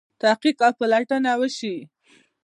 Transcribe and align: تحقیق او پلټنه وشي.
تحقیق 0.21 0.57
او 0.67 0.73
پلټنه 0.79 1.31
وشي. 1.39 1.75